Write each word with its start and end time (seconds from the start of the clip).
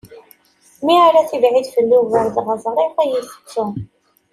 Mi 0.85 0.95
ara 1.07 1.21
tibɛid 1.29 1.67
fell-i 1.75 1.97
ugar 1.99 2.27
dɣa 2.35 2.55
ẓriɣ 2.63 2.89
ad 3.01 3.07
iyi-tettu 3.07 3.61
maḍi. 3.67 3.83